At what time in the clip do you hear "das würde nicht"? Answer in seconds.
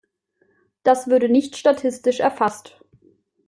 0.81-1.57